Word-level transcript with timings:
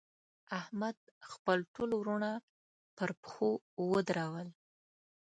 احمد؛ 0.59 0.97
خپل 1.31 1.57
ټول 1.73 1.89
وروڼه 1.95 2.31
پر 2.97 3.09
پښو 3.21 3.49
ودرول. 3.89 4.47